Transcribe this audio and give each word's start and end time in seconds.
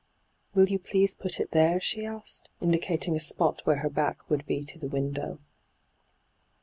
'Will 0.55 0.67
you 0.67 0.79
please 0.79 1.13
put 1.13 1.39
it 1.39 1.51
there?' 1.51 1.79
she 1.79 2.07
asked, 2.07 2.49
indicating 2.59 3.15
a 3.15 3.19
spot 3.19 3.61
where 3.65 3.81
her 3.85 3.89
back 3.91 4.27
would 4.31 4.47
be 4.47 4.63
to 4.63 4.79
the 4.79 4.87
window. 4.87 5.37